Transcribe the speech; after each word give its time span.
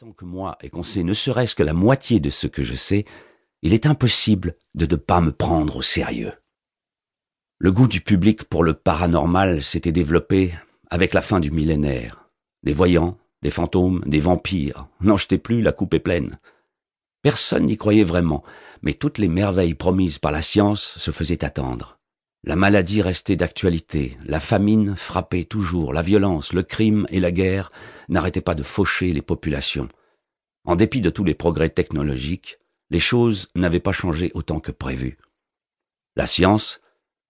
Tant 0.00 0.12
que 0.12 0.24
moi 0.24 0.58
et 0.60 0.70
qu'on 0.70 0.82
sait 0.82 1.04
ne 1.04 1.14
serait-ce 1.14 1.54
que 1.54 1.62
la 1.62 1.72
moitié 1.72 2.18
de 2.18 2.28
ce 2.28 2.48
que 2.48 2.64
je 2.64 2.74
sais, 2.74 3.04
il 3.62 3.72
est 3.72 3.86
impossible 3.86 4.56
de 4.74 4.86
ne 4.86 4.96
pas 4.96 5.20
me 5.20 5.30
prendre 5.30 5.76
au 5.76 5.82
sérieux. 5.82 6.32
Le 7.58 7.70
goût 7.70 7.86
du 7.86 8.00
public 8.00 8.42
pour 8.42 8.64
le 8.64 8.74
paranormal 8.74 9.62
s'était 9.62 9.92
développé 9.92 10.52
avec 10.90 11.14
la 11.14 11.22
fin 11.22 11.38
du 11.38 11.52
millénaire. 11.52 12.28
Des 12.64 12.72
voyants, 12.72 13.18
des 13.42 13.52
fantômes, 13.52 14.02
des 14.04 14.18
vampires. 14.18 14.88
N'en 15.00 15.16
jetez 15.16 15.38
plus, 15.38 15.62
la 15.62 15.70
coupe 15.70 15.94
est 15.94 16.00
pleine. 16.00 16.40
Personne 17.22 17.66
n'y 17.66 17.76
croyait 17.76 18.02
vraiment, 18.02 18.42
mais 18.82 18.94
toutes 18.94 19.18
les 19.18 19.28
merveilles 19.28 19.74
promises 19.74 20.18
par 20.18 20.32
la 20.32 20.42
science 20.42 20.98
se 20.98 21.12
faisaient 21.12 21.44
attendre. 21.44 21.93
La 22.46 22.56
maladie 22.56 23.00
restait 23.00 23.36
d'actualité, 23.36 24.18
la 24.26 24.38
famine 24.38 24.96
frappait 24.96 25.44
toujours, 25.44 25.94
la 25.94 26.02
violence, 26.02 26.52
le 26.52 26.62
crime 26.62 27.06
et 27.08 27.18
la 27.18 27.32
guerre 27.32 27.72
n'arrêtaient 28.10 28.42
pas 28.42 28.54
de 28.54 28.62
faucher 28.62 29.14
les 29.14 29.22
populations. 29.22 29.88
En 30.66 30.76
dépit 30.76 31.00
de 31.00 31.08
tous 31.08 31.24
les 31.24 31.32
progrès 31.32 31.70
technologiques, 31.70 32.58
les 32.90 33.00
choses 33.00 33.48
n'avaient 33.54 33.80
pas 33.80 33.92
changé 33.92 34.30
autant 34.34 34.60
que 34.60 34.72
prévu. 34.72 35.16
La 36.16 36.26
science, 36.26 36.82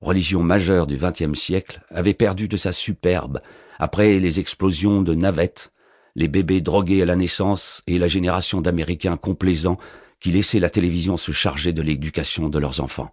religion 0.00 0.44
majeure 0.44 0.86
du 0.86 0.96
XXe 0.96 1.36
siècle, 1.36 1.82
avait 1.88 2.14
perdu 2.14 2.46
de 2.46 2.56
sa 2.56 2.70
superbe 2.70 3.40
après 3.80 4.20
les 4.20 4.38
explosions 4.38 5.02
de 5.02 5.14
navettes, 5.14 5.72
les 6.14 6.28
bébés 6.28 6.60
drogués 6.60 7.02
à 7.02 7.06
la 7.06 7.16
naissance 7.16 7.82
et 7.88 7.98
la 7.98 8.06
génération 8.06 8.60
d'Américains 8.60 9.16
complaisants 9.16 9.78
qui 10.20 10.30
laissaient 10.30 10.60
la 10.60 10.70
télévision 10.70 11.16
se 11.16 11.32
charger 11.32 11.72
de 11.72 11.82
l'éducation 11.82 12.48
de 12.48 12.60
leurs 12.60 12.80
enfants. 12.80 13.12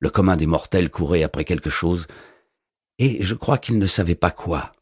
Le 0.00 0.10
commun 0.10 0.36
des 0.36 0.46
mortels 0.46 0.90
courait 0.90 1.22
après 1.22 1.44
quelque 1.44 1.70
chose, 1.70 2.06
et 2.98 3.22
je 3.22 3.34
crois 3.34 3.58
qu'ils 3.58 3.78
ne 3.78 3.86
savaient 3.86 4.14
pas 4.14 4.30
quoi. 4.30 4.72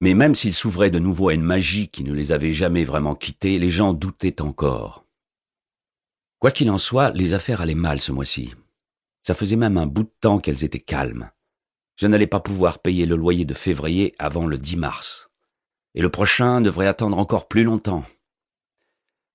Mais 0.00 0.14
même 0.14 0.34
s'ils 0.34 0.54
s'ouvraient 0.54 0.90
de 0.90 0.98
nouveau 0.98 1.28
à 1.28 1.34
une 1.34 1.42
magie 1.42 1.88
qui 1.88 2.04
ne 2.04 2.12
les 2.12 2.32
avait 2.32 2.52
jamais 2.52 2.84
vraiment 2.84 3.14
quittés, 3.14 3.58
les 3.58 3.70
gens 3.70 3.92
doutaient 3.92 4.42
encore. 4.42 5.06
Quoi 6.38 6.50
qu'il 6.50 6.70
en 6.70 6.78
soit, 6.78 7.10
les 7.10 7.34
affaires 7.34 7.60
allaient 7.60 7.74
mal 7.74 8.00
ce 8.00 8.12
mois-ci. 8.12 8.54
Ça 9.22 9.34
faisait 9.34 9.56
même 9.56 9.78
un 9.78 9.86
bout 9.86 10.04
de 10.04 10.12
temps 10.20 10.38
qu'elles 10.38 10.64
étaient 10.64 10.78
calmes. 10.78 11.30
Je 11.96 12.06
n'allais 12.06 12.26
pas 12.26 12.40
pouvoir 12.40 12.80
payer 12.80 13.06
le 13.06 13.16
loyer 13.16 13.46
de 13.46 13.54
février 13.54 14.14
avant 14.18 14.46
le 14.46 14.58
10 14.58 14.76
mars. 14.76 15.30
Et 15.94 16.02
le 16.02 16.10
prochain 16.10 16.60
devrait 16.60 16.86
attendre 16.86 17.18
encore 17.18 17.48
plus 17.48 17.64
longtemps. 17.64 18.04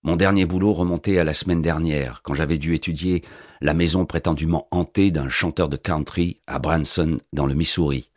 Mon 0.04 0.16
dernier 0.16 0.46
boulot 0.46 0.74
remontait 0.74 1.20
à 1.20 1.24
la 1.24 1.36
semaine 1.36 1.62
dernière, 1.62 2.22
quand 2.24 2.34
j'avais 2.34 2.58
dû 2.58 2.74
étudier 2.74 3.24
la 3.62 3.76
maison 3.76 4.06
prétendument 4.08 4.68
hantée 4.72 5.12
d'un 5.12 5.30
chanteur 5.30 5.70
de 5.70 5.78
country 5.78 6.42
à 6.48 6.58
Branson, 6.58 7.20
dans 7.34 7.46
le 7.46 7.54
Missouri. 7.54 8.10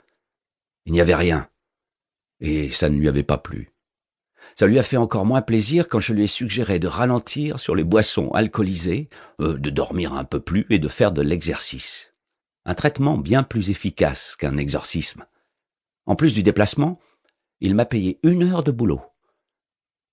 Il 0.86 0.92
n'y 0.92 1.02
avait 1.02 1.14
rien. 1.14 1.46
Et 2.40 2.70
ça 2.70 2.88
ne 2.88 2.96
lui 2.96 3.08
avait 3.08 3.22
pas 3.22 3.36
plu. 3.36 3.70
Ça 4.56 4.66
lui 4.66 4.78
a 4.78 4.82
fait 4.82 4.96
encore 4.96 5.26
moins 5.26 5.42
plaisir 5.42 5.88
quand 5.88 5.98
je 5.98 6.14
lui 6.14 6.24
ai 6.24 6.26
suggéré 6.26 6.78
de 6.78 6.88
ralentir 6.88 7.58
sur 7.58 7.74
les 7.74 7.84
boissons 7.84 8.30
alcoolisées, 8.30 9.10
euh, 9.42 9.58
de 9.58 9.70
dormir 9.70 10.14
un 10.14 10.24
peu 10.24 10.40
plus 10.40 10.66
et 10.70 10.78
de 10.78 10.88
faire 10.88 11.12
de 11.12 11.22
l'exercice. 11.22 12.14
Un 12.64 12.74
traitement 12.74 13.18
bien 13.18 13.42
plus 13.42 13.68
efficace 13.68 14.36
qu'un 14.36 14.56
exorcisme. 14.56 15.26
En 16.06 16.16
plus 16.16 16.32
du 16.32 16.42
déplacement, 16.42 16.98
il 17.60 17.74
m'a 17.74 17.84
payé 17.84 18.20
une 18.22 18.42
heure 18.42 18.62
de 18.62 18.70
boulot. 18.70 19.02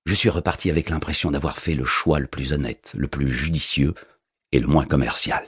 Je 0.05 0.13
suis 0.13 0.29
reparti 0.29 0.69
avec 0.69 0.89
l'impression 0.89 1.31
d'avoir 1.31 1.57
fait 1.57 1.75
le 1.75 1.85
choix 1.85 2.19
le 2.19 2.27
plus 2.27 2.53
honnête, 2.53 2.93
le 2.97 3.07
plus 3.07 3.29
judicieux 3.29 3.93
et 4.51 4.59
le 4.59 4.67
moins 4.67 4.85
commercial. 4.85 5.47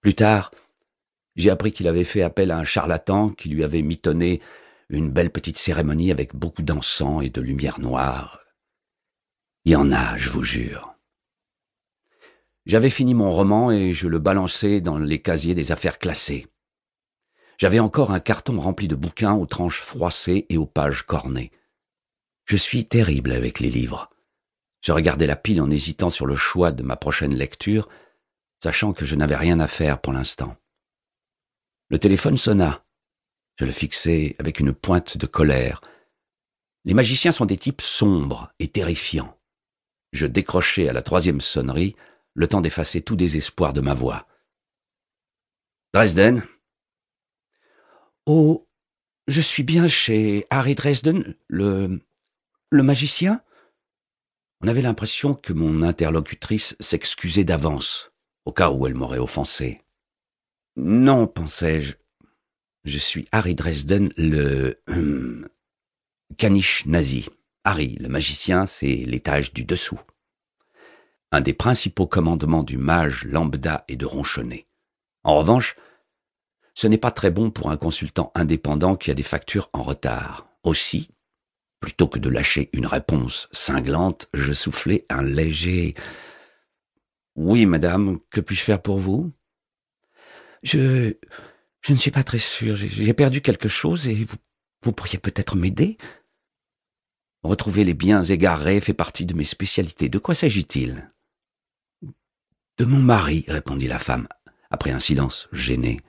Plus 0.00 0.14
tard, 0.14 0.52
j'ai 1.34 1.50
appris 1.50 1.72
qu'il 1.72 1.88
avait 1.88 2.04
fait 2.04 2.22
appel 2.22 2.50
à 2.50 2.58
un 2.58 2.64
charlatan 2.64 3.30
qui 3.30 3.48
lui 3.48 3.64
avait 3.64 3.82
mitonné 3.82 4.40
une 4.88 5.10
belle 5.10 5.30
petite 5.30 5.58
cérémonie 5.58 6.12
avec 6.12 6.34
beaucoup 6.34 6.62
d'encens 6.62 7.22
et 7.24 7.30
de 7.30 7.40
lumière 7.40 7.80
noire. 7.80 8.40
Il 9.64 9.72
y 9.72 9.76
en 9.76 9.90
a, 9.90 10.16
je 10.16 10.30
vous 10.30 10.44
jure. 10.44 10.94
J'avais 12.66 12.90
fini 12.90 13.14
mon 13.14 13.30
roman 13.30 13.70
et 13.70 13.92
je 13.92 14.08
le 14.08 14.18
balançais 14.18 14.80
dans 14.80 14.98
les 14.98 15.20
casiers 15.20 15.54
des 15.54 15.72
affaires 15.72 15.98
classées. 15.98 16.46
J'avais 17.58 17.80
encore 17.80 18.12
un 18.12 18.20
carton 18.20 18.60
rempli 18.60 18.86
de 18.86 18.94
bouquins 18.94 19.34
aux 19.34 19.46
tranches 19.46 19.80
froissées 19.80 20.46
et 20.48 20.56
aux 20.56 20.66
pages 20.66 21.02
cornées. 21.02 21.50
Je 22.46 22.56
suis 22.56 22.84
terrible 22.84 23.32
avec 23.32 23.58
les 23.58 23.70
livres. 23.70 24.08
Je 24.80 24.92
regardais 24.92 25.26
la 25.26 25.34
pile 25.34 25.60
en 25.60 25.68
hésitant 25.68 26.10
sur 26.10 26.26
le 26.26 26.36
choix 26.36 26.70
de 26.70 26.84
ma 26.84 26.96
prochaine 26.96 27.34
lecture, 27.34 27.88
sachant 28.62 28.92
que 28.92 29.04
je 29.04 29.16
n'avais 29.16 29.34
rien 29.34 29.58
à 29.58 29.66
faire 29.66 30.00
pour 30.00 30.12
l'instant. 30.12 30.56
Le 31.88 31.98
téléphone 31.98 32.36
sonna. 32.36 32.84
Je 33.58 33.64
le 33.64 33.72
fixai 33.72 34.36
avec 34.38 34.60
une 34.60 34.72
pointe 34.72 35.16
de 35.16 35.26
colère. 35.26 35.80
Les 36.84 36.94
magiciens 36.94 37.32
sont 37.32 37.46
des 37.46 37.56
types 37.56 37.82
sombres 37.82 38.52
et 38.60 38.68
terrifiants. 38.68 39.36
Je 40.12 40.26
décrochai 40.26 40.88
à 40.88 40.92
la 40.92 41.02
troisième 41.02 41.40
sonnerie, 41.40 41.96
le 42.34 42.46
temps 42.46 42.60
d'effacer 42.60 43.00
tout 43.00 43.16
désespoir 43.16 43.72
de 43.72 43.80
ma 43.80 43.94
voix. 43.94 44.28
Dresden 45.92 46.44
Oh, 48.24 48.68
je 49.26 49.40
suis 49.40 49.64
bien 49.64 49.88
chez 49.88 50.46
Harry 50.50 50.76
Dresden, 50.76 51.34
le 51.48 52.00
le 52.70 52.82
magicien? 52.82 53.42
On 54.60 54.68
avait 54.68 54.82
l'impression 54.82 55.34
que 55.34 55.52
mon 55.52 55.82
interlocutrice 55.82 56.76
s'excusait 56.80 57.44
d'avance, 57.44 58.12
au 58.44 58.52
cas 58.52 58.70
où 58.70 58.86
elle 58.86 58.94
m'aurait 58.94 59.18
offensé. 59.18 59.82
Non, 60.76 61.26
pensais-je. 61.26 61.94
Je 62.84 62.98
suis 62.98 63.28
Harry 63.32 63.54
Dresden, 63.54 64.12
le 64.16 64.80
hum, 64.88 65.48
caniche 66.36 66.86
nazi. 66.86 67.28
Harry, 67.64 67.96
le 67.96 68.08
magicien, 68.08 68.66
c'est 68.66 68.94
l'étage 68.94 69.52
du 69.52 69.64
dessous. 69.64 70.00
Un 71.32 71.40
des 71.40 71.52
principaux 71.52 72.06
commandements 72.06 72.62
du 72.62 72.78
mage 72.78 73.24
lambda 73.24 73.84
est 73.88 73.96
de 73.96 74.06
ronchonner. 74.06 74.68
En 75.24 75.36
revanche, 75.36 75.76
ce 76.74 76.86
n'est 76.86 76.98
pas 76.98 77.10
très 77.10 77.30
bon 77.30 77.50
pour 77.50 77.70
un 77.70 77.76
consultant 77.76 78.30
indépendant 78.34 78.96
qui 78.96 79.10
a 79.10 79.14
des 79.14 79.22
factures 79.22 79.68
en 79.72 79.82
retard. 79.82 80.48
Aussi, 80.62 81.10
Plutôt 81.80 82.08
que 82.08 82.18
de 82.18 82.30
lâcher 82.30 82.70
une 82.72 82.86
réponse 82.86 83.48
cinglante, 83.52 84.28
je 84.34 84.52
soufflai 84.52 85.04
un 85.10 85.22
léger 85.22 85.94
Oui, 87.36 87.66
madame, 87.66 88.18
que 88.30 88.40
puis-je 88.40 88.62
faire 88.62 88.82
pour 88.82 88.98
vous? 88.98 89.32
Je 90.62 91.14
je 91.82 91.92
ne 91.92 91.98
suis 91.98 92.10
pas 92.10 92.24
très 92.24 92.38
sûr. 92.40 92.74
J'ai 92.74 93.14
perdu 93.14 93.40
quelque 93.40 93.68
chose 93.68 94.08
et 94.08 94.24
vous, 94.24 94.34
vous 94.82 94.92
pourriez 94.92 95.18
peut-être 95.18 95.54
m'aider? 95.54 95.98
Retrouver 97.44 97.84
les 97.84 97.94
biens 97.94 98.24
égarés 98.24 98.80
fait 98.80 98.92
partie 98.92 99.24
de 99.24 99.34
mes 99.34 99.44
spécialités. 99.44 100.08
De 100.08 100.18
quoi 100.18 100.34
s'agit-il? 100.34 101.12
De 102.78 102.84
mon 102.84 102.98
mari, 102.98 103.44
répondit 103.46 103.86
la 103.86 104.00
femme, 104.00 104.26
après 104.68 104.90
un 104.90 104.98
silence 104.98 105.48
gêné. 105.52 106.00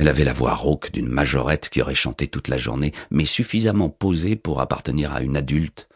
Elle 0.00 0.08
avait 0.08 0.24
la 0.24 0.32
voix 0.32 0.54
rauque 0.54 0.92
d'une 0.92 1.10
majorette 1.10 1.68
qui 1.68 1.82
aurait 1.82 1.94
chanté 1.94 2.26
toute 2.26 2.48
la 2.48 2.56
journée, 2.56 2.94
mais 3.10 3.26
suffisamment 3.26 3.90
posée 3.90 4.34
pour 4.34 4.62
appartenir 4.62 5.12
à 5.12 5.20
une 5.20 5.36
adulte, 5.36 5.90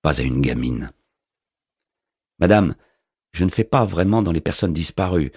pas 0.00 0.18
à 0.18 0.24
une 0.24 0.40
gamine. 0.40 0.92
Madame, 2.38 2.74
je 3.32 3.44
ne 3.44 3.50
fais 3.50 3.64
pas 3.64 3.84
vraiment 3.84 4.22
dans 4.22 4.32
les 4.32 4.40
personnes 4.40 4.72
disparues. 4.72 5.30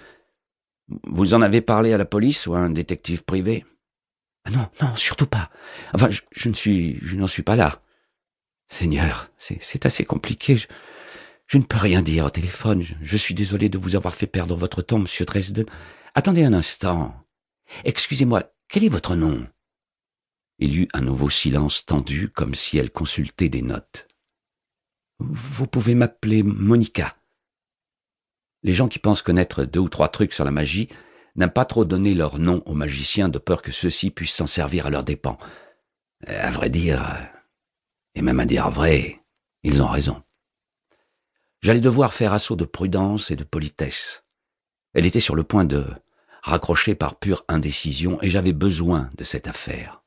Vous 1.06 1.34
en 1.34 1.42
avez 1.42 1.60
parlé 1.60 1.92
à 1.92 1.98
la 1.98 2.06
police 2.06 2.48
ou 2.48 2.54
à 2.56 2.60
un 2.60 2.70
détective 2.70 3.26
privé? 3.26 3.66
Ah 4.46 4.52
Non, 4.52 4.70
non, 4.82 4.96
surtout 4.96 5.28
pas. 5.28 5.50
Enfin, 5.94 6.08
je, 6.10 6.48
ne 6.48 6.54
suis, 6.54 7.00
je 7.02 7.18
n'en 7.18 7.28
suis 7.28 7.44
pas 7.44 7.58
là. 7.58 7.82
Seigneur, 8.70 9.30
c'est 9.38 9.86
assez 9.86 10.06
compliqué. 10.06 10.56
Je, 11.46 11.58
ne 11.58 11.64
peux 11.64 11.76
rien 11.76 12.02
dire 12.02 12.24
au 12.24 12.30
téléphone. 12.30 12.84
Je, 12.84 12.94
je 13.02 13.18
suis 13.18 13.34
désolé 13.34 13.68
de 13.68 13.78
vous 13.78 13.98
avoir 13.98 14.16
fait 14.16 14.28
perdre 14.28 14.56
votre 14.56 14.82
temps, 14.82 15.00
monsieur 15.00 15.26
Dresden. 15.26 15.66
Attendez 16.16 16.46
un 16.46 16.54
instant. 16.54 17.14
Excusez-moi, 17.84 18.44
quel 18.68 18.84
est 18.84 18.90
votre 18.90 19.16
nom? 19.16 19.48
Il 20.60 20.74
y 20.74 20.78
eut 20.82 20.88
un 20.94 21.02
nouveau 21.02 21.30
silence 21.30 21.86
tendu, 21.86 22.30
comme 22.30 22.56
si 22.56 22.78
elle 22.78 22.92
consultait 22.92 23.50
des 23.50 23.62
notes. 23.62 24.08
Vous 25.20 25.68
pouvez 25.68 25.96
m'appeler 25.96 26.44
Monica. 26.44 27.16
Les 28.64 28.74
gens 28.74 28.88
qui 28.88 29.00
pensent 29.00 29.22
connaître 29.22 29.66
deux 29.66 29.80
ou 29.80 29.90
trois 29.90 30.10
trucs 30.10 30.34
sur 30.34 30.44
la 30.44 30.52
magie 30.52 30.90
n'aiment 31.36 31.52
pas 31.52 31.66
trop 31.66 31.86
donner 31.86 32.14
leur 32.14 32.40
nom 32.40 32.64
aux 32.66 32.74
magiciens 32.74 33.30
de 33.30 33.38
peur 33.38 33.62
que 33.62 33.72
ceux-ci 33.72 34.10
puissent 34.10 34.36
s'en 34.36 34.48
servir 34.48 34.88
à 34.88 34.90
leurs 34.90 35.04
dépens. 35.04 35.38
À 36.26 36.50
vrai 36.50 36.70
dire, 36.70 37.30
et 38.16 38.22
même 38.24 38.40
à 38.40 38.46
dire 38.46 38.70
vrai, 38.72 39.22
ils 39.64 39.84
ont 39.84 39.88
raison. 39.88 40.24
J'allais 41.62 41.82
devoir 41.82 42.14
faire 42.14 42.34
assaut 42.34 42.56
de 42.56 42.66
prudence 42.66 43.30
et 43.30 43.36
de 43.36 43.44
politesse. 43.44 44.24
Elle 44.94 45.06
était 45.06 45.20
sur 45.20 45.36
le 45.36 45.44
point 45.44 45.66
de 45.66 45.86
raccroché 46.48 46.96
par 46.96 47.20
pure 47.20 47.46
indécision, 47.48 48.22
et 48.22 48.30
j'avais 48.30 48.54
besoin 48.54 49.10
de 49.18 49.24
cette 49.24 49.48
affaire. 49.48 50.04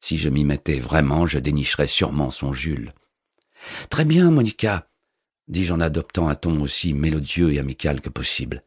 Si 0.00 0.18
je 0.18 0.28
m'y 0.28 0.44
mettais 0.44 0.80
vraiment, 0.80 1.26
je 1.26 1.38
dénicherais 1.38 1.86
sûrement 1.86 2.30
son 2.30 2.52
Jules. 2.52 2.92
Très 3.90 4.04
bien, 4.04 4.30
Monica, 4.30 4.88
dis-je 5.48 5.72
en 5.72 5.80
adoptant 5.80 6.28
un 6.28 6.34
ton 6.34 6.60
aussi 6.60 6.94
mélodieux 6.94 7.52
et 7.52 7.58
amical 7.58 8.00
que 8.00 8.08
possible. 8.08 8.64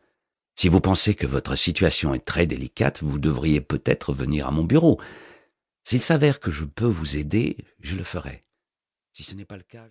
Si 0.55 0.69
vous 0.69 0.79
pensez 0.79 1.15
que 1.15 1.27
votre 1.27 1.55
situation 1.55 2.13
est 2.13 2.23
très 2.23 2.45
délicate, 2.45 3.03
vous 3.03 3.19
devriez 3.19 3.59
peut-être 3.59 4.13
venir 4.13 4.47
à 4.47 4.51
mon 4.51 4.63
bureau. 4.63 5.01
S'il 5.83 6.01
s'avère 6.01 6.39
que 6.39 6.51
je 6.51 6.63
peux 6.63 6.85
vous 6.85 7.17
aider, 7.17 7.57
je 7.81 7.97
le 7.97 8.05
ferai. 8.05 8.45
Si 9.11 9.23
ce 9.23 9.35
n'est 9.35 9.45
pas 9.45 9.57
le 9.57 9.63
cas, 9.63 9.83